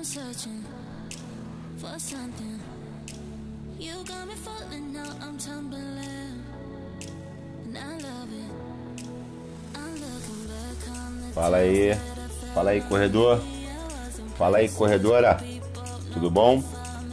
I'm 0.00 0.04
searching 0.04 0.64
for 1.76 1.98
something. 1.98 2.58
You 3.78 3.92
got 4.06 4.26
me 4.26 4.34
falling 4.34 4.94
now, 4.94 5.12
I'm 5.20 5.36
tumbling. 5.36 6.42
And 7.66 7.76
I 7.76 7.98
love 7.98 8.32
it. 8.32 9.06
I'm 9.74 9.92
looking 9.92 10.46
back 10.48 10.88
on 10.96 11.20
the 11.20 11.34
Fala 11.34 11.56
aí, 11.58 11.94
fala 12.54 12.70
aí 12.70 12.80
corredor, 12.80 13.42
fala 14.38 14.58
aí 14.58 14.70
corredora, 14.70 15.38
tudo 16.14 16.30
bom? 16.30 16.64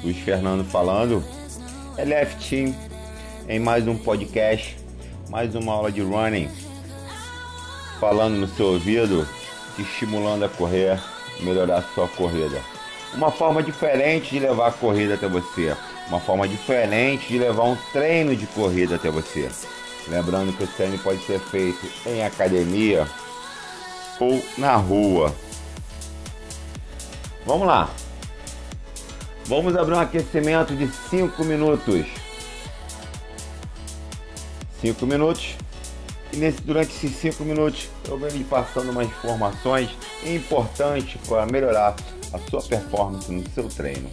Luiz 0.01 0.17
Fernando 0.19 0.63
falando, 0.63 1.21
LF 1.97 2.37
Team 2.37 2.73
em 3.49 3.59
mais 3.59 3.85
um 3.85 3.97
podcast, 3.97 4.77
mais 5.29 5.55
uma 5.55 5.73
aula 5.73 5.91
de 5.91 6.01
running, 6.01 6.49
falando 7.99 8.35
no 8.35 8.47
seu 8.47 8.67
ouvido, 8.67 9.27
te 9.75 9.81
estimulando 9.81 10.45
a 10.45 10.49
correr, 10.49 10.99
melhorar 11.39 11.77
a 11.77 11.93
sua 11.93 12.07
corrida. 12.07 12.61
Uma 13.13 13.31
forma 13.31 13.63
diferente 13.63 14.31
de 14.31 14.39
levar 14.39 14.67
a 14.67 14.71
corrida 14.71 15.13
até 15.13 15.27
você, 15.27 15.75
uma 16.07 16.19
forma 16.19 16.47
diferente 16.47 17.27
de 17.27 17.39
levar 17.39 17.63
um 17.63 17.77
treino 17.91 18.35
de 18.35 18.45
corrida 18.47 18.95
até 18.95 19.09
você. 19.09 19.49
Lembrando 20.07 20.55
que 20.55 20.63
o 20.63 20.67
treino 20.67 20.97
pode 20.99 21.21
ser 21.25 21.39
feito 21.39 21.85
em 22.05 22.23
academia 22.23 23.07
ou 24.19 24.41
na 24.57 24.75
rua. 24.75 25.33
Vamos 27.45 27.67
lá. 27.67 27.89
Vamos 29.45 29.75
abrir 29.75 29.95
um 29.95 29.99
aquecimento 29.99 30.75
de 30.75 30.87
5 31.09 31.43
minutos. 31.45 32.05
5 34.81 35.05
minutos. 35.05 35.55
Nesse, 36.37 36.61
durante 36.61 36.91
esses 36.91 37.15
5 37.15 37.43
minutos 37.43 37.89
eu 38.07 38.15
venho 38.15 38.37
lhe 38.37 38.43
passando 38.43 38.91
umas 38.91 39.07
informações 39.07 39.89
importantes 40.23 41.19
para 41.27 41.47
melhorar 41.47 41.95
a 42.31 42.37
sua 42.49 42.61
performance 42.61 43.31
no 43.31 43.43
seu 43.49 43.67
treino. 43.69 44.07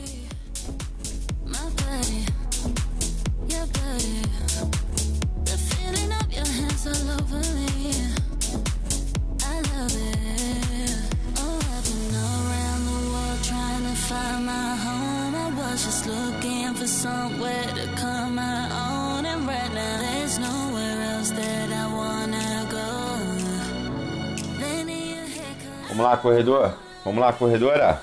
Corredor? 26.16 26.76
Vamos 27.04 27.20
lá, 27.20 27.32
corredora? 27.32 28.02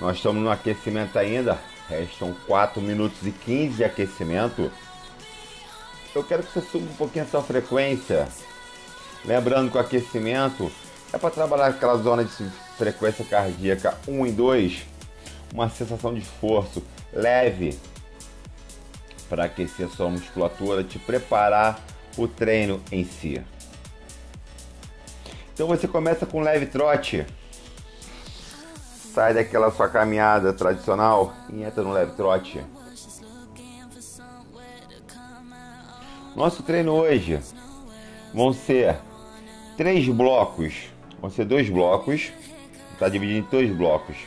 Nós 0.00 0.16
estamos 0.16 0.42
no 0.42 0.50
aquecimento 0.50 1.18
ainda. 1.18 1.58
Restam 1.88 2.34
4 2.46 2.82
minutos 2.82 3.18
e 3.24 3.30
15 3.30 3.76
de 3.76 3.84
aquecimento. 3.84 4.70
Eu 6.14 6.24
quero 6.24 6.42
que 6.42 6.52
você 6.52 6.60
suba 6.60 6.84
um 6.90 6.94
pouquinho 6.94 7.24
a 7.24 7.28
sua 7.28 7.42
frequência. 7.42 8.26
Lembrando 9.24 9.70
que 9.70 9.76
o 9.76 9.80
aquecimento 9.80 10.70
é 11.12 11.18
para 11.18 11.30
trabalhar 11.30 11.66
aquela 11.66 11.96
zona 11.96 12.24
de 12.24 12.30
frequência 12.76 13.24
cardíaca 13.24 13.96
1 14.06 14.26
e 14.26 14.32
2. 14.32 14.86
Uma 15.52 15.70
sensação 15.70 16.12
de 16.12 16.20
esforço 16.20 16.82
leve 17.12 17.78
para 19.28 19.44
aquecer 19.44 19.86
a 19.86 19.88
sua 19.88 20.08
musculatura, 20.08 20.84
te 20.84 20.98
preparar 20.98 21.80
o 22.16 22.26
treino 22.26 22.80
em 22.90 23.04
si. 23.04 23.42
Então 25.56 25.66
você 25.66 25.88
começa 25.88 26.26
com 26.26 26.42
leve 26.42 26.66
trote. 26.66 27.24
Sai 29.14 29.32
daquela 29.32 29.70
sua 29.70 29.88
caminhada 29.88 30.52
tradicional 30.52 31.32
e 31.50 31.62
entra 31.62 31.82
no 31.82 31.92
leve 31.92 32.12
trote. 32.12 32.62
Nosso 36.36 36.62
treino 36.62 36.92
hoje 36.92 37.40
vão 38.34 38.52
ser 38.52 38.98
três 39.78 40.06
blocos. 40.10 40.90
Vão 41.22 41.30
ser 41.30 41.46
dois 41.46 41.70
blocos. 41.70 42.30
Está 42.92 43.08
dividido 43.08 43.38
em 43.38 43.50
dois 43.50 43.74
blocos. 43.74 44.18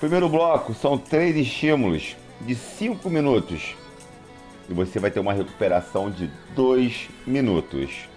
Primeiro 0.00 0.28
bloco 0.28 0.74
são 0.74 0.98
três 0.98 1.34
estímulos 1.34 2.14
de 2.42 2.54
5 2.54 3.08
minutos. 3.08 3.74
E 4.68 4.74
você 4.74 4.98
vai 4.98 5.10
ter 5.10 5.20
uma 5.20 5.32
recuperação 5.32 6.10
de 6.10 6.30
2 6.54 7.08
minutos. 7.26 8.09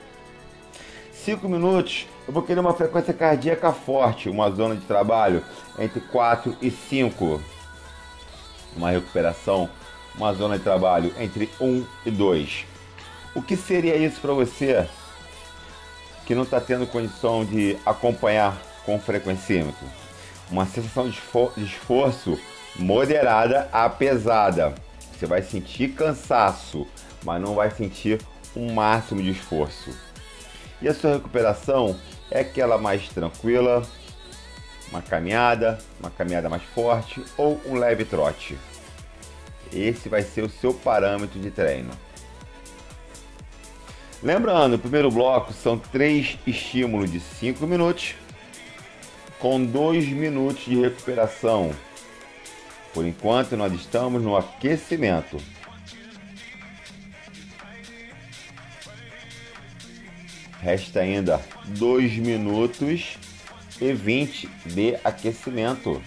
5 1.23 1.47
minutos, 1.47 2.05
eu 2.27 2.33
vou 2.33 2.43
querer 2.43 2.59
uma 2.59 2.73
frequência 2.73 3.13
cardíaca 3.13 3.71
forte, 3.71 4.27
uma 4.29 4.51
zona 4.51 4.75
de 4.75 4.85
trabalho 4.85 5.41
entre 5.79 6.01
4 6.01 6.57
e 6.61 6.69
5. 6.69 7.41
Uma 8.75 8.91
recuperação, 8.91 9.69
uma 10.15 10.33
zona 10.33 10.57
de 10.57 10.63
trabalho 10.63 11.13
entre 11.17 11.49
1 11.61 11.85
e 12.05 12.11
2. 12.11 12.65
O 13.33 13.41
que 13.41 13.55
seria 13.55 13.95
isso 13.95 14.19
para 14.19 14.33
você 14.33 14.85
que 16.25 16.35
não 16.35 16.43
está 16.43 16.59
tendo 16.59 16.85
condição 16.85 17.45
de 17.45 17.77
acompanhar 17.85 18.57
com 18.85 18.99
frequencímetro? 18.99 19.87
Uma 20.51 20.65
sensação 20.65 21.09
de 21.09 21.21
de 21.55 21.63
esforço 21.63 22.37
moderada 22.75 23.69
a 23.71 23.87
pesada. 23.89 24.75
Você 25.17 25.25
vai 25.25 25.41
sentir 25.41 25.93
cansaço, 25.93 26.85
mas 27.23 27.41
não 27.41 27.55
vai 27.55 27.71
sentir 27.71 28.19
um 28.55 28.73
máximo 28.73 29.21
de 29.21 29.31
esforço. 29.31 30.12
E 30.83 30.87
a 30.89 30.93
sua 30.93 31.13
recuperação 31.13 31.97
é 32.29 32.41
aquela 32.41 32.77
mais 32.77 33.07
tranquila, 33.07 33.87
uma 34.91 35.01
caminhada, 35.01 35.79
uma 35.97 36.11
caminhada 36.11 36.49
mais 36.49 36.61
forte 36.61 37.23
ou 37.37 37.59
um 37.65 37.75
leve 37.75 38.03
trote. 38.03 38.57
Esse 39.71 40.09
vai 40.09 40.23
ser 40.23 40.43
o 40.43 40.49
seu 40.49 40.73
parâmetro 40.73 41.39
de 41.39 41.49
treino. 41.49 41.91
Lembrando, 44.21 44.73
o 44.73 44.79
primeiro 44.79 45.09
bloco 45.09 45.53
são 45.53 45.77
três 45.77 46.37
estímulos 46.45 47.09
de 47.09 47.21
5 47.21 47.65
minutos 47.65 48.15
com 49.39 49.63
2 49.63 50.09
minutos 50.09 50.65
de 50.65 50.81
recuperação. 50.81 51.71
Por 52.93 53.05
enquanto, 53.05 53.55
nós 53.55 53.71
estamos 53.71 54.21
no 54.21 54.35
aquecimento. 54.35 55.37
Resta 60.63 61.01
ainda 61.01 61.41
2 61.77 62.19
minutos 62.19 63.17
e 63.81 63.91
20 63.91 64.49
de 64.67 64.97
aquecimento. 65.03 66.01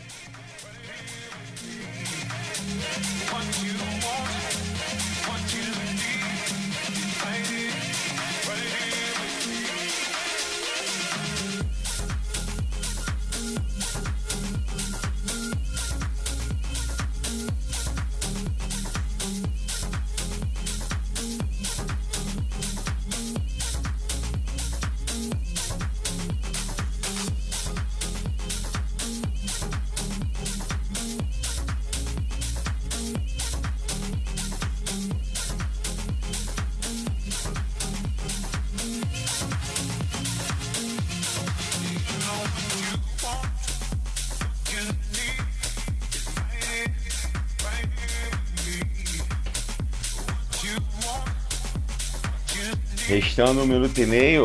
Restando 53.06 53.62
um 53.62 53.66
minuto 53.66 53.96
e 53.98 54.04
meio. 54.04 54.42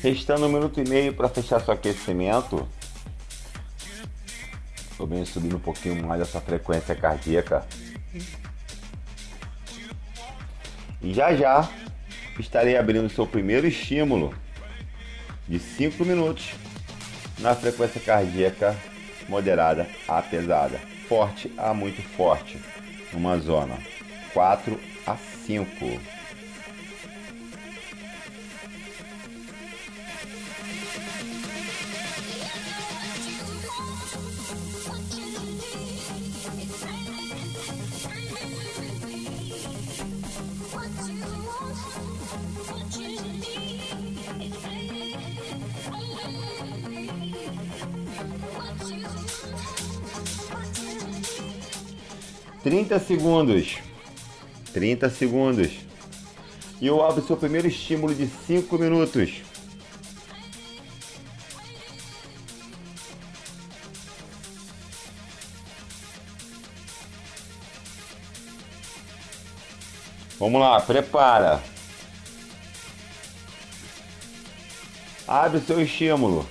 Restando 0.00 0.46
um 0.46 0.48
minuto 0.48 0.80
e 0.80 0.88
meio 0.88 1.12
para 1.12 1.28
fechar 1.28 1.60
seu 1.60 1.74
aquecimento. 1.74 2.68
Estou 4.88 5.04
bem 5.04 5.24
subindo 5.24 5.56
um 5.56 5.60
pouquinho 5.60 6.06
mais 6.06 6.20
essa 6.20 6.40
frequência 6.40 6.94
cardíaca. 6.94 7.66
E 11.02 11.12
já 11.12 11.34
já 11.34 11.68
estarei 12.38 12.76
abrindo 12.76 13.10
seu 13.10 13.26
primeiro 13.26 13.66
estímulo 13.66 14.32
de 15.48 15.58
5 15.58 16.04
minutos 16.04 16.52
na 17.40 17.56
frequência 17.56 18.00
cardíaca 18.00 18.76
moderada 19.28 19.88
a 20.06 20.22
pesada, 20.22 20.78
forte 21.08 21.52
a 21.58 21.74
muito 21.74 22.00
forte, 22.00 22.60
numa 23.12 23.38
zona 23.38 23.76
4 24.32 24.80
a 25.04 25.16
5. 25.16 26.23
30 52.74 52.98
segundos. 52.98 53.78
30 54.72 55.08
segundos. 55.08 55.70
E 56.80 56.86
eu 56.88 57.06
abro 57.06 57.24
seu 57.24 57.36
primeiro 57.36 57.68
estímulo 57.68 58.12
de 58.12 58.26
5 58.26 58.76
minutos. 58.76 59.42
Vamos 70.40 70.60
lá, 70.60 70.80
prepara. 70.80 71.62
Abre 75.28 75.60
seu 75.60 75.80
estímulo. 75.80 76.44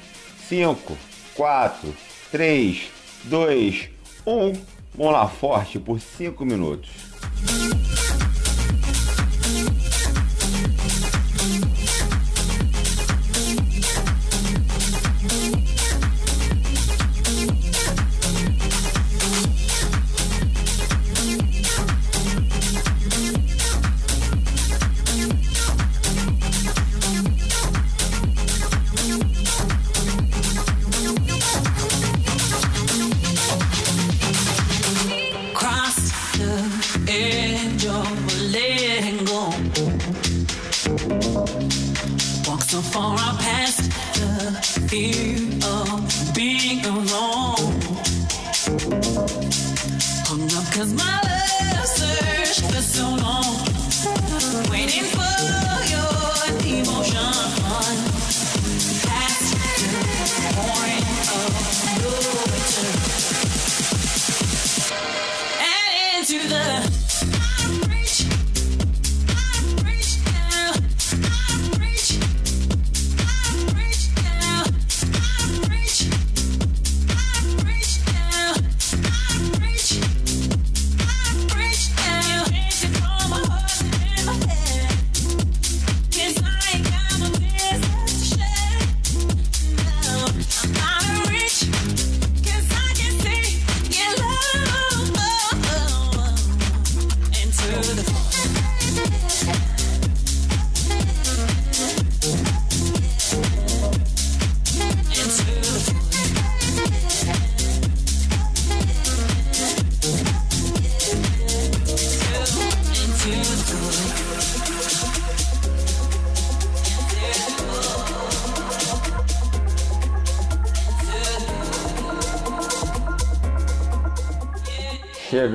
5, 0.48 0.98
4, 1.36 1.94
3, 2.31 2.84
2, 3.25 3.90
1. 4.25 4.73
Vamos 4.95 5.13
lá, 5.13 5.28
forte 5.28 5.80
por 5.80 6.00
5 6.00 6.45
minutos. 6.45 7.12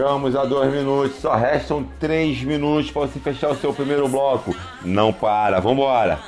Chegamos 0.08 0.34
a 0.34 0.46
dois 0.46 0.72
minutos, 0.72 1.20
só 1.20 1.34
restam 1.34 1.84
três 2.00 2.42
minutos 2.42 2.90
para 2.90 3.02
você 3.02 3.18
fechar 3.20 3.50
o 3.50 3.54
seu 3.54 3.74
primeiro 3.74 4.08
bloco. 4.08 4.56
Não 4.82 5.12
para, 5.12 5.60
vambora! 5.60 6.18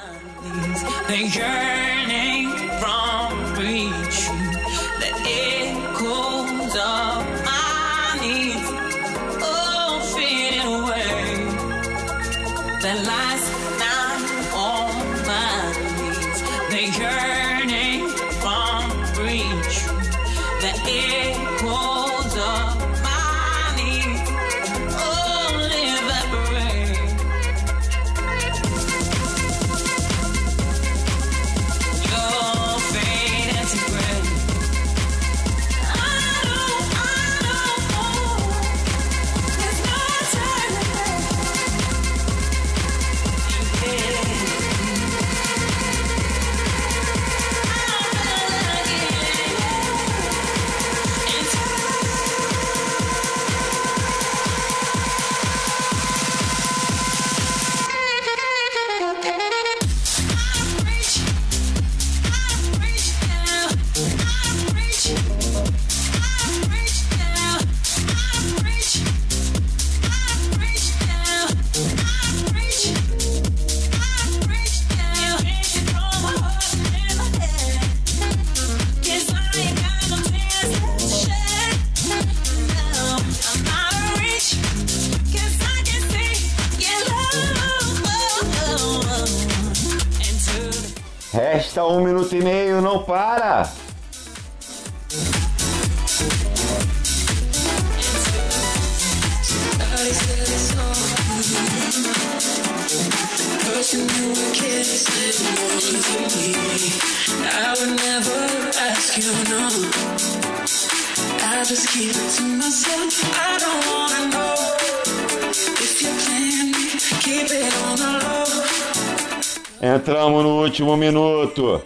Entramos 120.00 120.42
no 120.42 120.62
último 120.62 120.96
minuto. 120.96 121.82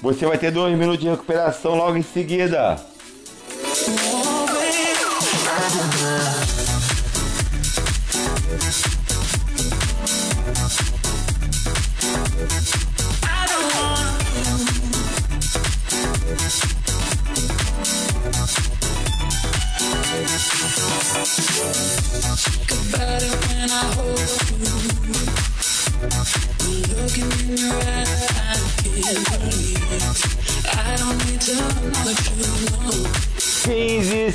Você 0.00 0.24
vai 0.24 0.38
ter 0.38 0.52
dois 0.52 0.78
minutos 0.78 1.00
de 1.00 1.08
recuperação 1.08 1.74
logo 1.74 1.96
em 1.96 2.02
seguida. 2.02 2.76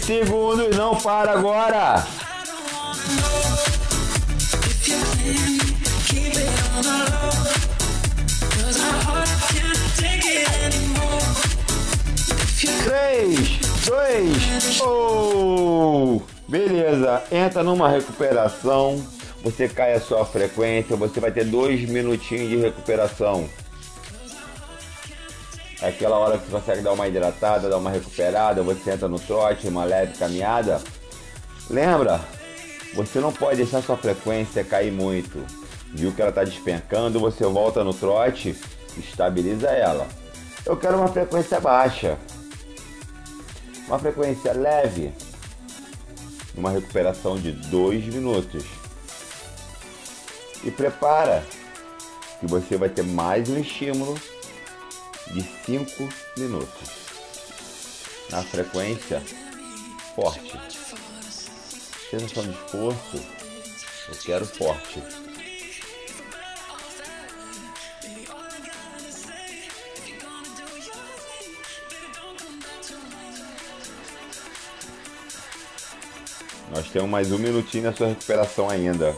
Segundos, 0.09 0.75
não 0.75 0.95
para 0.95 1.33
agora. 1.33 2.03
Três, 12.83 13.59
dois, 13.85 14.81
oh! 14.81 16.21
Beleza, 16.47 17.21
entra 17.31 17.63
numa 17.63 17.87
recuperação. 17.87 19.05
Você 19.43 19.69
cai 19.69 19.93
a 19.93 20.01
sua 20.01 20.25
frequência, 20.25 20.95
você 20.95 21.19
vai 21.19 21.31
ter 21.31 21.45
dois 21.45 21.87
minutinhos 21.87 22.49
de 22.49 22.57
recuperação. 22.57 23.47
É 25.81 25.87
aquela 25.87 26.17
hora 26.17 26.37
que 26.37 26.45
você 26.45 26.51
consegue 26.51 26.81
dar 26.81 26.91
uma 26.91 27.07
hidratada, 27.07 27.69
dar 27.69 27.77
uma 27.77 27.89
recuperada, 27.89 28.61
você 28.61 28.91
entra 28.91 29.07
no 29.07 29.17
trote, 29.17 29.67
uma 29.67 29.85
leve 29.85 30.17
caminhada. 30.17 30.81
Lembra? 31.69 32.19
Você 32.95 33.19
não 33.19 33.31
pode 33.31 33.57
deixar 33.57 33.81
sua 33.81 33.95
frequência 33.95 34.63
cair 34.63 34.91
muito. 34.91 35.41
Viu 35.93 36.11
que 36.11 36.21
ela 36.21 36.31
está 36.31 36.43
despencando, 36.43 37.19
você 37.19 37.45
volta 37.45 37.83
no 37.83 37.93
trote, 37.93 38.57
estabiliza 38.97 39.69
ela. 39.69 40.05
Eu 40.65 40.75
quero 40.75 40.97
uma 40.97 41.07
frequência 41.07 41.61
baixa. 41.61 42.17
Uma 43.87 43.97
frequência 43.99 44.51
leve. 44.51 45.13
Uma 46.55 46.71
recuperação 46.71 47.37
de 47.37 47.53
2 47.53 48.13
minutos. 48.13 48.65
E 50.61 50.69
prepara 50.69 51.41
que 52.41 52.47
você 52.47 52.75
vai 52.75 52.89
ter 52.89 53.03
mais 53.03 53.49
um 53.49 53.57
estímulo 53.57 54.19
de 55.31 55.43
5 55.65 56.09
minutos. 56.37 56.89
Na 58.29 58.43
frequência 58.43 59.21
forte. 60.15 60.59
Sensação 62.09 62.43
de 62.43 62.51
esforço, 62.51 63.17
eu 64.09 64.15
quero 64.23 64.45
forte. 64.45 65.01
Nós 76.71 76.87
temos 76.89 77.09
mais 77.09 77.31
um 77.31 77.37
minutinho 77.37 77.85
na 77.85 77.93
sua 77.93 78.07
recuperação 78.07 78.69
ainda. 78.69 79.15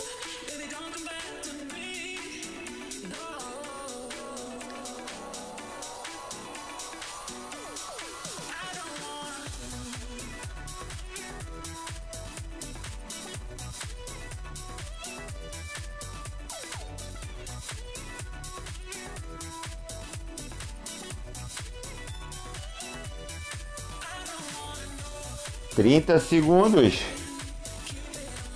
Trinta 26.01 26.20
segundos. 26.20 27.00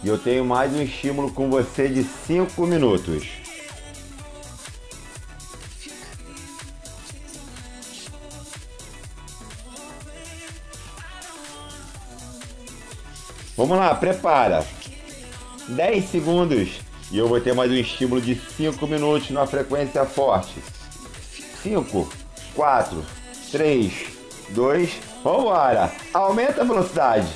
E 0.04 0.08
eu 0.08 0.18
tenho 0.18 0.44
mais 0.44 0.74
um 0.74 0.82
estímulo 0.82 1.32
com 1.32 1.48
você 1.48 1.88
de 1.88 2.04
cinco 2.04 2.66
minutos. 2.66 3.28
Vamos 13.56 13.78
lá, 13.78 13.94
prepara. 13.94 14.66
10 15.68 16.06
segundos 16.06 16.80
e 17.12 17.18
eu 17.20 17.28
vou 17.28 17.40
ter 17.40 17.54
mais 17.54 17.70
um 17.70 17.75
estímulo 17.75 18.22
de 18.22 18.34
5 18.34 18.88
minutos 18.88 19.30
na 19.30 19.46
frequência 19.46 20.04
forte. 20.04 20.56
5, 21.62 22.10
4, 22.56 23.06
3, 23.52 23.94
2, 24.50 25.14
vambora! 25.25 25.91
Aumenta 26.13 26.62
a 26.62 26.65
velocidade. 26.65 27.27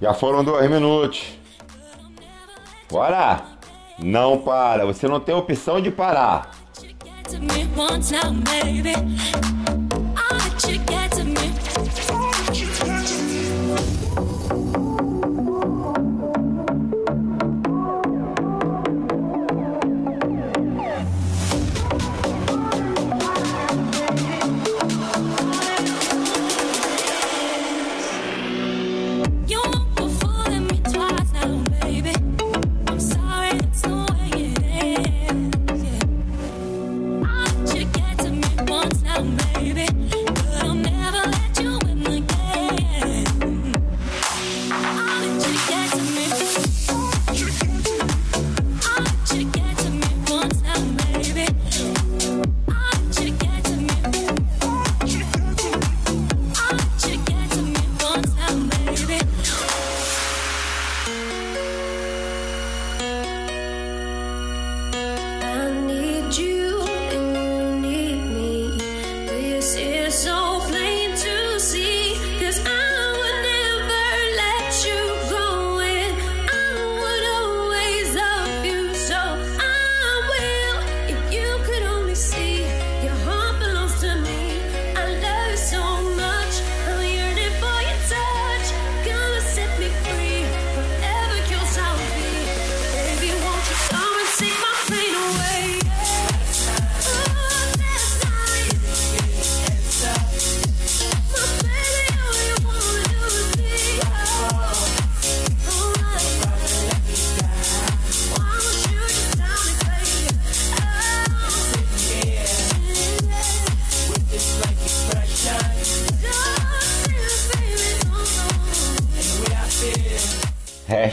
Já 0.00 0.14
foram 0.14 0.42
dois 0.42 0.70
minutos. 0.70 1.38
Bora! 2.90 3.42
Não 3.98 4.38
para, 4.38 4.86
você 4.86 5.06
não 5.06 5.20
tem 5.20 5.34
opção 5.34 5.78
de 5.80 5.90
parar. 5.90 6.52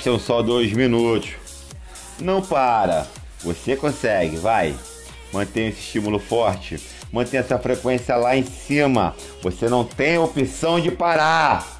Restam 0.07 0.19
só 0.19 0.41
dois 0.41 0.71
minutos. 0.71 1.31
Não 2.17 2.41
para. 2.41 3.05
Você 3.43 3.75
consegue, 3.75 4.37
vai. 4.37 4.73
Mantenha 5.33 5.67
esse 5.67 5.81
estímulo 5.81 6.17
forte. 6.17 6.79
Mantenha 7.11 7.41
essa 7.41 7.59
frequência 7.59 8.15
lá 8.15 8.33
em 8.37 8.45
cima. 8.45 9.13
Você 9.43 9.67
não 9.67 9.83
tem 9.83 10.17
opção 10.17 10.79
de 10.79 10.91
parar. 10.91 11.76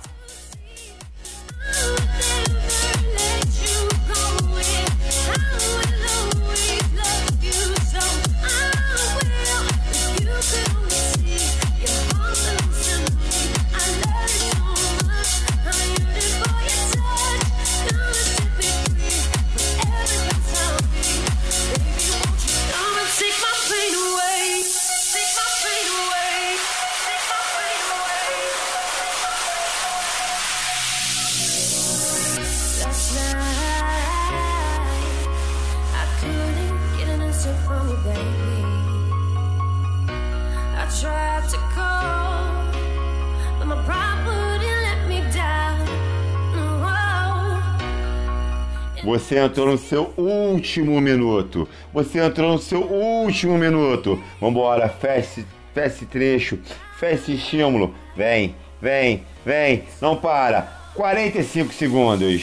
Você 49.27 49.39
entrou 49.39 49.67
no 49.67 49.77
seu 49.77 50.13
último 50.15 51.01
minuto. 51.01 51.67
Você 51.93 52.19
entrou 52.19 52.53
no 52.53 52.59
seu 52.59 52.79
último 52.81 53.57
minuto. 53.57 54.23
Vambora, 54.39 54.87
feche, 54.87 55.45
feche 55.73 55.87
esse 55.87 56.05
trecho, 56.05 56.57
feche 56.97 57.33
esse 57.33 57.33
estímulo. 57.33 57.93
Vem, 58.15 58.55
vem, 58.81 59.25
vem. 59.45 59.83
Não 59.99 60.15
para. 60.15 60.61
45 60.95 61.73
segundos. 61.73 62.41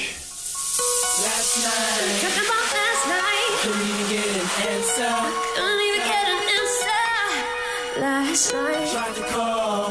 Last 1.23 1.63
night. 1.63 2.35
Last. 7.99 8.51
Tried 8.51 9.15
to 9.15 9.23
call, 9.33 9.91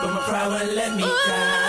but 0.00 0.10
my 0.10 0.22
pride 0.26 0.48
wouldn't 0.48 0.74
let 0.74 0.96
me 0.96 1.02
down. 1.02 1.67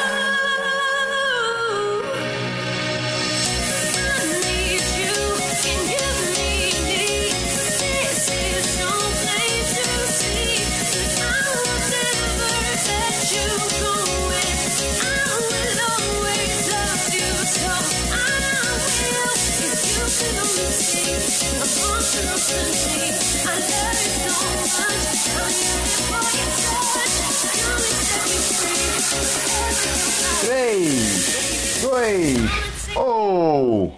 Três, 30.49 31.79
dois, 31.83 32.97
um. 32.97 33.91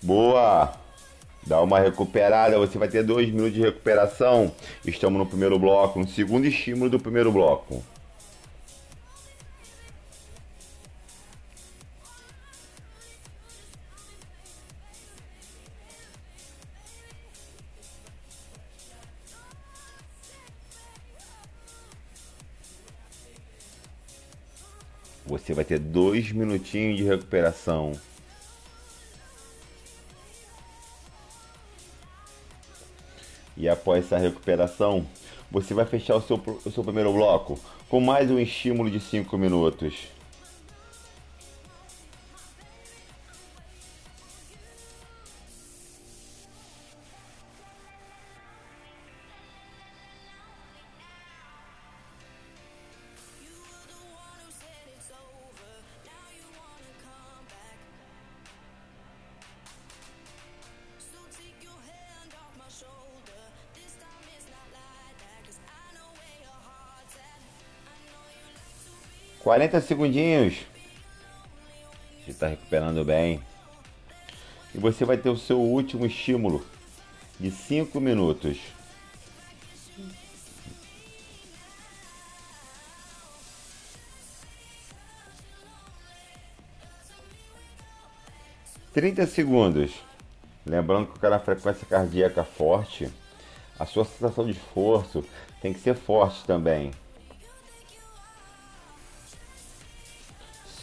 Boa. 0.00 0.72
Dá 1.44 1.60
uma 1.60 1.80
recuperada, 1.80 2.56
você 2.56 2.78
vai 2.78 2.86
ter 2.86 3.02
dois 3.02 3.28
minutos 3.28 3.54
de 3.54 3.60
recuperação. 3.60 4.52
Estamos 4.86 5.18
no 5.18 5.26
primeiro 5.26 5.58
bloco, 5.58 5.98
no 5.98 6.06
segundo 6.06 6.46
estímulo 6.46 6.88
do 6.88 7.00
primeiro 7.00 7.32
bloco. 7.32 7.82
Você 25.30 25.54
vai 25.54 25.64
ter 25.64 25.78
dois 25.78 26.32
minutinhos 26.32 26.96
de 26.96 27.04
recuperação. 27.04 27.92
E 33.56 33.68
após 33.68 34.06
essa 34.06 34.18
recuperação, 34.18 35.06
você 35.48 35.72
vai 35.72 35.86
fechar 35.86 36.16
o 36.16 36.20
seu, 36.20 36.34
o 36.64 36.70
seu 36.72 36.82
primeiro 36.82 37.12
bloco 37.12 37.56
com 37.88 38.00
mais 38.00 38.28
um 38.28 38.40
estímulo 38.40 38.90
de 38.90 38.98
5 38.98 39.38
minutos. 39.38 40.08
Quarenta 69.50 69.80
segundinhos. 69.80 70.58
Você 72.22 72.30
está 72.30 72.46
recuperando 72.46 73.04
bem. 73.04 73.42
E 74.72 74.78
você 74.78 75.04
vai 75.04 75.16
ter 75.16 75.28
o 75.28 75.36
seu 75.36 75.58
último 75.58 76.06
estímulo 76.06 76.64
de 77.40 77.50
5 77.50 78.00
minutos. 78.00 78.58
Trinta 88.94 89.26
segundos. 89.26 89.90
Lembrando 90.64 91.12
que 91.12 91.28
na 91.28 91.40
frequência 91.40 91.84
cardíaca 91.88 92.44
forte, 92.44 93.10
a 93.76 93.84
sua 93.84 94.04
sensação 94.04 94.44
de 94.44 94.52
esforço 94.52 95.24
tem 95.60 95.72
que 95.72 95.80
ser 95.80 95.96
forte 95.96 96.44
também. 96.44 96.92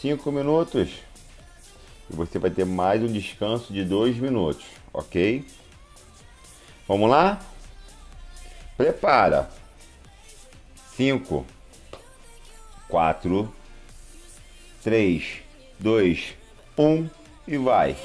5 0.00 0.30
minutos. 0.30 0.90
E 2.10 2.16
você 2.16 2.38
vai 2.38 2.50
ter 2.50 2.64
mais 2.64 3.02
um 3.02 3.06
descanso 3.06 3.72
de 3.72 3.84
2 3.84 4.16
minutos, 4.18 4.64
ok? 4.92 5.44
Vamos 6.86 7.10
lá? 7.10 7.40
Prepara. 8.76 9.50
5, 10.96 11.44
4, 12.88 13.54
3, 14.82 15.24
2, 15.78 16.34
1 16.78 17.10
e 17.46 17.56
vai. 17.58 17.96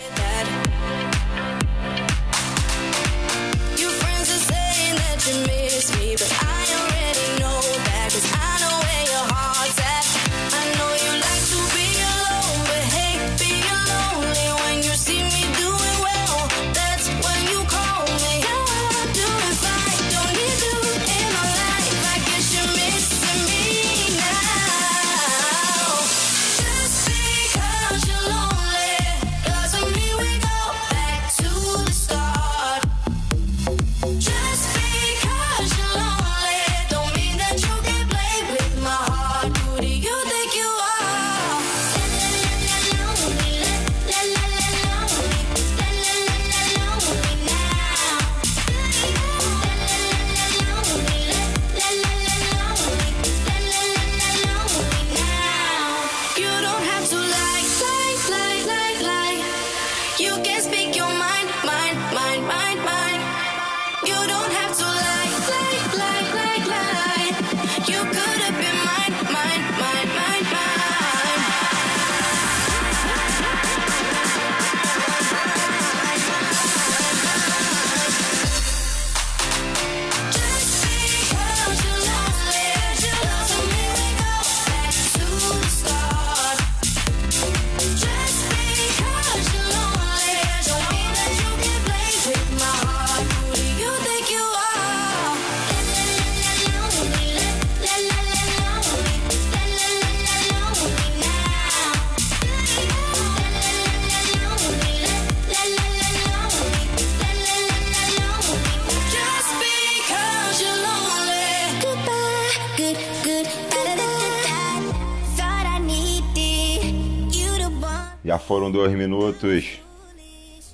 Dois 118.74 118.92
minutos. 118.94 119.80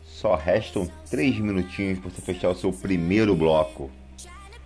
Só 0.08 0.36
restam 0.36 0.90
três 1.10 1.38
minutinhos 1.38 2.00
para 2.00 2.10
você 2.10 2.22
fechar 2.22 2.50
o 2.50 2.56
seu 2.56 2.72
primeiro 2.72 3.36
bloco. 3.36 3.92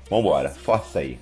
Vambora, 0.08 0.52
força 0.52 1.00
aí. 1.00 1.18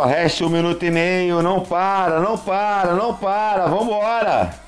Só 0.00 0.06
resta 0.06 0.46
um 0.46 0.48
minuto 0.48 0.82
e 0.82 0.90
meio. 0.90 1.42
Não 1.42 1.60
para, 1.60 2.20
não 2.20 2.38
para, 2.38 2.94
não 2.94 3.12
para. 3.12 3.66
Vambora. 3.66 4.59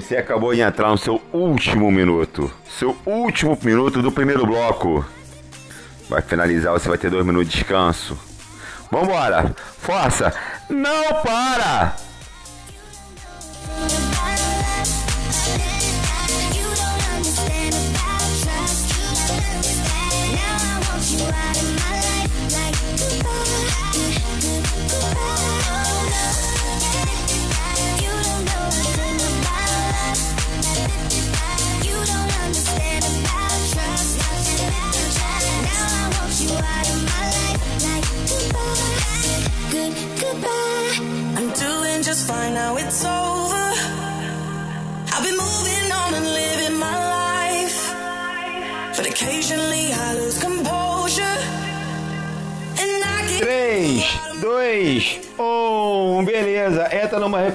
Você 0.00 0.16
acabou 0.16 0.54
de 0.54 0.62
entrar 0.62 0.88
no 0.88 0.96
seu 0.96 1.20
último 1.30 1.90
minuto. 1.90 2.50
Seu 2.78 2.96
último 3.04 3.56
minuto 3.62 4.00
do 4.00 4.10
primeiro 4.10 4.46
bloco. 4.46 5.04
Vai 6.08 6.22
finalizar, 6.22 6.72
você 6.72 6.88
vai 6.88 6.96
ter 6.96 7.10
dois 7.10 7.24
minutos 7.24 7.50
de 7.50 7.58
descanso. 7.58 8.18
Vambora! 8.90 9.54
Força! 9.78 10.32
Não 10.70 11.22
para! 11.22 11.94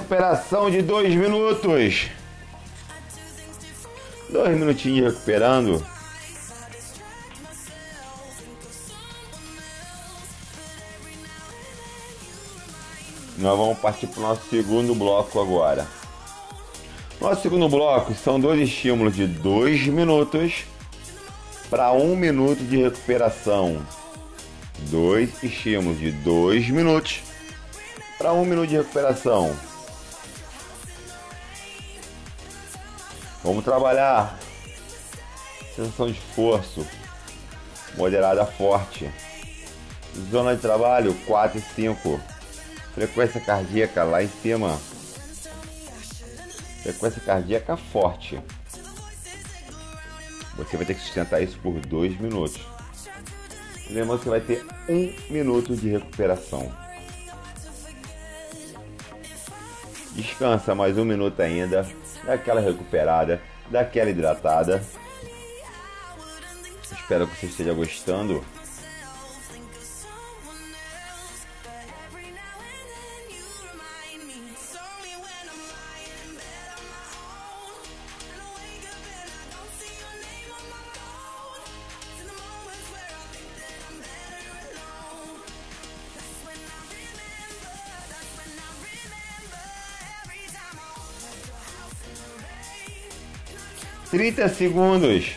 Recuperação 0.05 0.69
de 0.69 0.83
dois 0.83 1.15
minutos. 1.15 2.07
Dois 4.29 4.57
minutinhos 4.57 5.13
recuperando. 5.13 5.83
Nós 13.37 13.57
vamos 13.57 13.79
partir 13.79 14.07
para 14.07 14.19
o 14.19 14.23
nosso 14.23 14.47
segundo 14.49 14.93
bloco 14.93 15.41
agora. 15.41 15.87
Nosso 17.19 17.41
segundo 17.41 17.67
bloco 17.67 18.13
são 18.13 18.39
dois 18.39 18.61
estímulos 18.61 19.15
de 19.15 19.25
dois 19.25 19.87
minutos 19.87 20.65
para 21.69 21.91
um 21.91 22.15
minuto 22.15 22.63
de 22.63 22.83
recuperação 22.83 23.83
dois 24.91 25.41
estímulos 25.41 25.97
de 25.97 26.11
dois 26.11 26.69
minutos 26.69 27.21
para 28.17 28.33
um 28.33 28.45
minuto 28.45 28.69
de 28.69 28.77
recuperação. 28.77 29.55
Vamos 33.45 33.63
trabalhar 33.63 34.39
sensação 35.75 36.07
de 36.07 36.13
esforço 36.13 36.83
moderada 37.95 38.43
forte. 38.43 39.07
Zona 40.31 40.55
de 40.55 40.61
trabalho 40.63 41.13
4 41.27 41.59
e 41.59 41.61
5. 41.61 42.19
Frequência 42.95 43.39
cardíaca 43.39 44.03
lá 44.03 44.23
em 44.23 44.27
cima. 44.27 44.75
Frequência 46.81 47.21
cardíaca 47.21 47.77
forte. 47.77 48.41
Você 50.57 50.75
vai 50.75 50.85
ter 50.87 50.95
que 50.95 51.01
sustentar 51.01 51.39
isso 51.43 51.59
por 51.59 51.79
dois 51.81 52.19
minutos. 52.19 52.59
Lembrando 53.91 54.23
que 54.23 54.29
vai 54.29 54.41
ter 54.41 54.65
um 54.89 55.15
minuto 55.29 55.75
de 55.75 55.89
recuperação. 55.89 56.73
Descansa 60.13 60.73
mais 60.73 60.97
um 60.97 61.05
minuto 61.05 61.39
ainda. 61.39 61.85
Dá 62.25 62.33
aquela 62.33 62.59
recuperada, 62.59 63.41
dá 63.69 63.81
aquela 63.81 64.09
hidratada. 64.09 64.81
Espero 66.91 67.27
que 67.27 67.35
você 67.37 67.45
esteja 67.45 67.73
gostando. 67.73 68.43
30 94.15 94.47
segundos. 94.47 95.31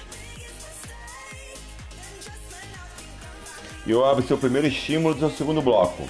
E 3.85 3.91
eu 3.91 4.05
abro 4.05 4.25
seu 4.25 4.38
primeiro 4.38 4.69
estímulo 4.69 5.14
do 5.14 5.19
seu 5.19 5.31
segundo 5.31 5.61
bloco. 5.61 6.09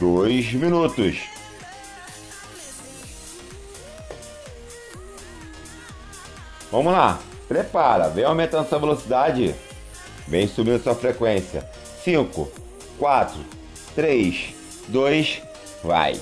Dois 0.00 0.50
minutos. 0.54 1.18
Vamos 6.72 6.94
lá. 6.94 7.20
Prepara. 7.46 8.08
Vem 8.08 8.24
aumentando 8.24 8.66
sua 8.66 8.78
velocidade. 8.78 9.54
Vem 10.26 10.48
subindo 10.48 10.82
sua 10.82 10.94
frequência. 10.94 11.68
5, 12.04 12.50
4, 12.98 13.38
3, 13.94 14.54
2, 14.88 15.42
vai. 15.84 16.18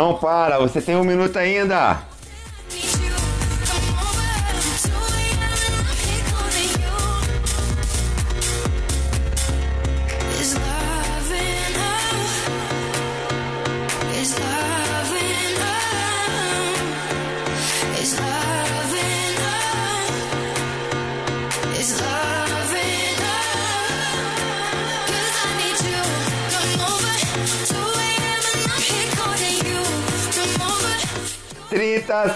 Não 0.00 0.14
para, 0.14 0.58
você 0.58 0.80
tem 0.80 0.96
um 0.96 1.04
minuto 1.04 1.38
ainda. 1.38 1.98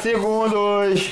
segundos. 0.05 1.11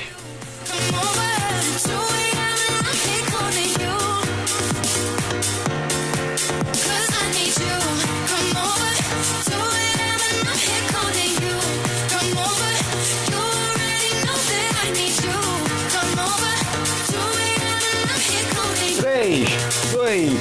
Três, 18.99 19.49
dois, 19.91 20.31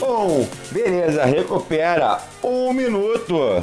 um. 0.00 0.48
Beleza, 0.72 1.26
recupera. 1.26 2.22
Um 2.42 2.72
minuto. 2.72 3.62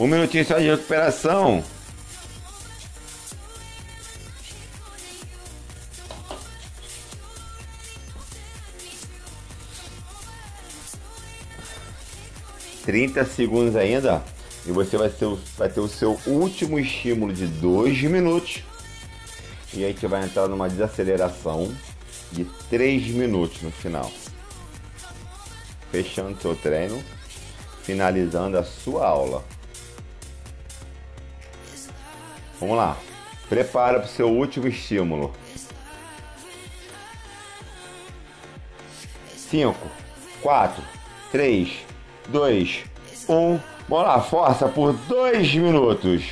Um 0.00 0.06
minutinho 0.06 0.46
só 0.46 0.58
de 0.58 0.64
recuperação. 0.64 1.62
Trinta 12.82 13.26
segundos 13.26 13.76
ainda 13.76 14.24
e 14.64 14.72
você 14.72 14.96
vai 14.96 15.10
ter, 15.10 15.28
vai 15.58 15.68
ter 15.68 15.80
o 15.80 15.86
seu 15.86 16.18
último 16.26 16.78
estímulo 16.78 17.34
de 17.34 17.46
dois 17.46 18.00
minutos 18.00 18.62
e 19.74 19.84
a 19.84 19.88
gente 19.88 20.06
vai 20.06 20.24
entrar 20.24 20.48
numa 20.48 20.70
desaceleração 20.70 21.70
de 22.32 22.46
3 22.70 23.08
minutos 23.08 23.60
no 23.60 23.70
final. 23.70 24.10
Fechando 25.92 26.40
seu 26.40 26.56
treino, 26.56 27.04
finalizando 27.82 28.56
a 28.56 28.64
sua 28.64 29.06
aula. 29.06 29.59
Vamos 32.60 32.76
lá. 32.76 32.96
Prepara 33.48 33.98
para 33.98 34.06
o 34.06 34.08
seu 34.08 34.28
último 34.28 34.68
estímulo. 34.68 35.32
5, 39.34 39.74
4, 40.42 40.82
3, 41.32 41.72
2, 42.28 42.84
1. 43.28 43.60
Bora, 43.88 44.20
força 44.20 44.68
por 44.68 44.92
2 44.92 45.54
minutos. 45.54 46.22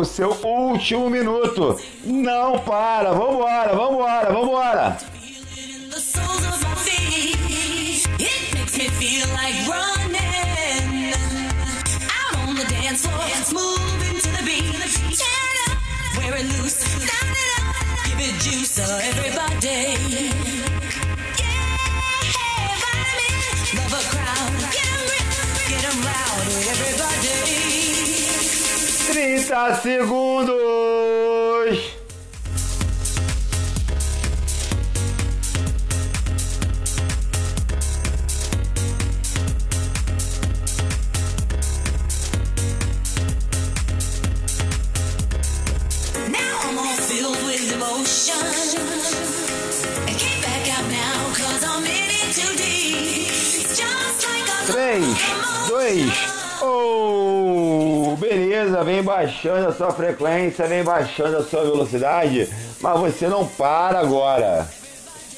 pro 0.00 0.04
seu 0.04 0.30
último 0.42 1.10
minuto. 1.10 1.78
Não 2.04 2.58
para, 2.60 3.12
vambora, 3.12 3.74
vambora, 3.74 4.32
vambora! 4.32 4.96
30 29.50 29.74
segundos! 29.82 30.89
Baixando 59.20 59.68
a 59.68 59.72
sua 59.72 59.92
frequência, 59.92 60.66
vem 60.66 60.82
baixando 60.82 61.36
a 61.36 61.44
sua 61.44 61.62
velocidade, 61.62 62.48
mas 62.80 63.00
você 63.00 63.28
não 63.28 63.46
para 63.46 64.00
agora. 64.00 64.66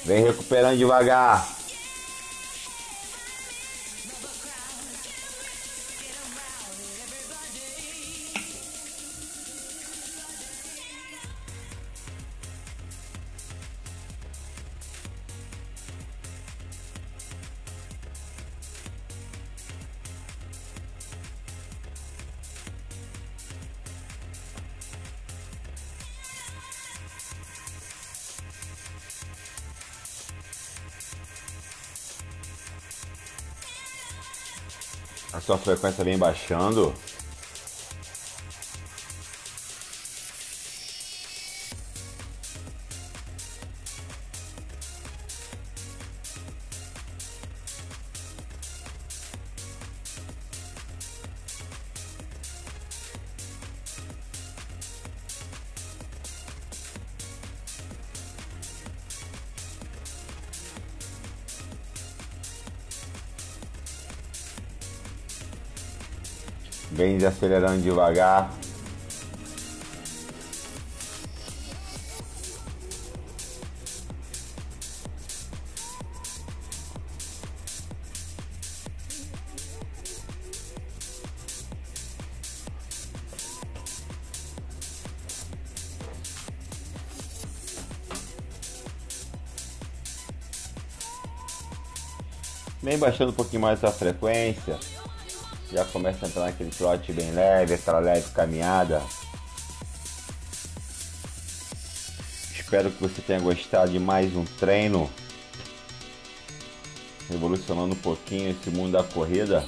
Vem 0.04 0.22
recuperando 0.24 0.78
devagar. 0.78 1.61
A 35.32 35.40
sua 35.40 35.56
frequência 35.56 36.04
vem 36.04 36.18
baixando. 36.18 36.92
Vem 67.22 67.30
desacelerando 67.30 67.80
devagar. 67.82 68.50
Vem 92.82 92.98
baixando 92.98 93.30
um 93.30 93.34
pouquinho 93.34 93.62
mais 93.62 93.84
a 93.84 93.92
frequência. 93.92 94.76
Já 95.72 95.86
começa 95.86 96.26
a 96.26 96.28
entrar 96.28 96.44
naquele 96.44 96.68
trote 96.68 97.14
bem 97.14 97.30
leve, 97.30 97.72
aquela 97.72 97.98
leve 97.98 98.30
caminhada. 98.32 99.02
Espero 102.54 102.90
que 102.90 103.00
você 103.00 103.22
tenha 103.22 103.40
gostado 103.40 103.90
de 103.90 103.98
mais 103.98 104.36
um 104.36 104.44
treino. 104.44 105.10
Revolucionando 107.26 107.94
um 107.94 107.98
pouquinho 107.98 108.50
esse 108.50 108.68
mundo 108.68 108.92
da 108.92 109.02
corrida. 109.02 109.66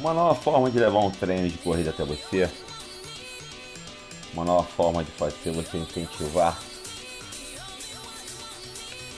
Uma 0.00 0.12
nova 0.12 0.34
forma 0.34 0.68
de 0.72 0.78
levar 0.80 0.98
um 0.98 1.12
treino 1.12 1.48
de 1.48 1.58
corrida 1.58 1.90
até 1.90 2.04
você. 2.04 2.50
Uma 4.32 4.44
nova 4.44 4.64
forma 4.64 5.04
de 5.04 5.12
fazer 5.12 5.52
você 5.52 5.76
incentivar. 5.76 6.60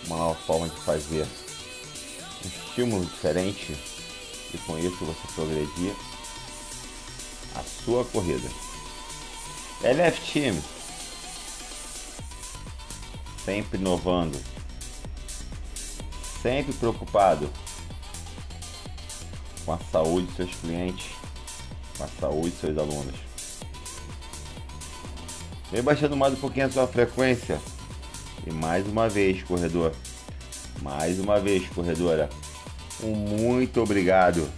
Uma 0.07 0.19
nova 0.19 0.35
forma 0.35 0.69
de 0.69 0.77
fazer 0.81 1.27
um 2.45 2.49
estímulo 2.49 3.07
diferente 3.07 3.96
com 4.59 4.79
isso 4.79 5.05
você 5.05 5.33
progredir 5.35 5.95
a 7.55 7.63
sua 7.63 8.05
corrida. 8.05 8.49
LF 9.83 10.33
Team 10.33 10.63
sempre 13.45 13.79
inovando, 13.79 14.41
sempre 16.43 16.73
preocupado 16.73 17.49
com 19.65 19.73
a 19.73 19.79
saúde 19.93 20.27
de 20.27 20.37
seus 20.37 20.55
clientes, 20.57 21.07
com 21.97 22.05
a 22.05 22.09
saúde 22.21 22.51
de 22.51 22.57
seus 22.61 22.79
alunos. 22.79 23.15
Vem 25.71 25.83
baixando 25.83 26.17
mais 26.17 26.33
um 26.33 26.37
pouquinho 26.37 26.67
a 26.67 26.71
sua 26.71 26.87
frequência. 26.87 27.61
E 28.47 28.53
mais 28.53 28.87
uma 28.87 29.09
vez, 29.09 29.43
corredor. 29.43 29.93
Mais 30.81 31.19
uma 31.19 31.41
vez, 31.41 31.69
corredora. 31.71 32.31
Um 33.03 33.15
muito 33.15 33.81
obrigado 33.83 34.51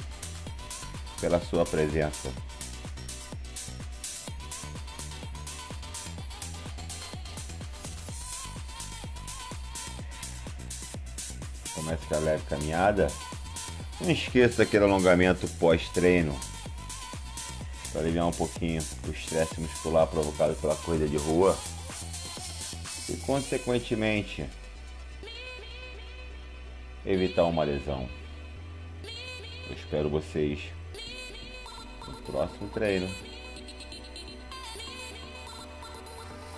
pela 1.20 1.41
sua 1.41 1.66
presença. 1.66 2.30
Comece 11.74 12.07
com 12.07 12.14
a 12.14 12.18
leve 12.18 12.43
caminhada. 12.49 13.09
Não 14.01 14.11
esqueça 14.11 14.62
aquele 14.62 14.84
alongamento 14.84 15.49
pós-treino 15.59 16.39
para 17.91 18.03
aliviar 18.03 18.26
um 18.26 18.32
pouquinho 18.32 18.82
o 19.07 19.11
estresse 19.11 19.61
muscular 19.61 20.07
provocado 20.07 20.55
pela 20.55 20.76
corrida 20.76 21.09
de 21.09 21.16
rua 21.16 21.59
e, 23.09 23.16
consequentemente, 23.16 24.47
evitar 27.05 27.45
uma 27.45 27.64
lesão. 27.64 28.09
Espero 29.89 30.11
vocês 30.11 30.61
no 32.07 32.12
próximo 32.20 32.68
treino. 32.68 33.09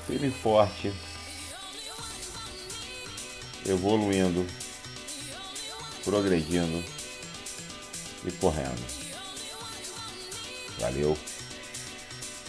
Firme 0.05 0.33
forte, 0.33 0.93
evoluindo, 3.65 4.45
progredindo 6.05 6.85
e 8.27 8.33
correndo. 8.33 8.85
Valeu. 10.81 11.17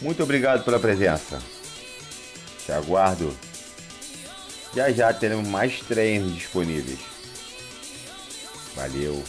Muito 0.02 0.24
obrigado 0.24 0.66
pela 0.66 0.80
presença. 0.80 1.40
Te 2.66 2.72
aguardo. 2.72 3.38
Já 4.76 4.92
já 4.92 5.14
teremos 5.14 5.48
mais 5.48 5.80
treinos 5.82 6.34
disponíveis. 6.34 7.00
Valeu. 8.76 9.24